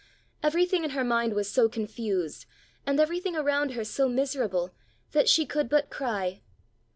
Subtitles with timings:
[0.41, 2.47] Everything in her mind was so confused,
[2.87, 4.73] and everything around her so miserable,
[5.11, 6.41] that she could but cry.